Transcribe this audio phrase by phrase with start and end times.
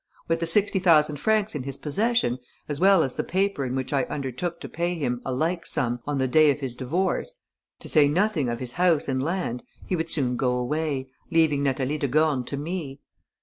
[0.27, 3.93] With the sixty thousand francs in his possession, as well as the paper in which
[3.93, 7.37] I undertook to pay him a like sum on the day of his divorce,
[7.77, 12.07] to say nothing of his house and land, he would go away, leaving Natalie de
[12.07, 12.99] Gorne to me.